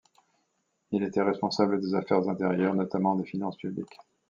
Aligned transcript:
Il 0.89 1.03
était 1.03 1.21
responsable 1.21 1.79
des 1.79 1.93
affaires 1.93 2.27
intérieures, 2.27 2.73
notamment 2.73 3.13
des 3.13 3.23
finances 3.23 3.57
publiques. 3.57 3.99